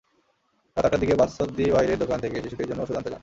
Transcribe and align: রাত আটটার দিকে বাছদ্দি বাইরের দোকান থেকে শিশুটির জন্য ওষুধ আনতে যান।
রাত 0.77 0.85
আটটার 0.85 1.01
দিকে 1.03 1.15
বাছদ্দি 1.15 1.65
বাইরের 1.71 2.01
দোকান 2.03 2.17
থেকে 2.23 2.37
শিশুটির 2.43 2.69
জন্য 2.69 2.81
ওষুধ 2.81 2.97
আনতে 2.97 3.09
যান। 3.09 3.19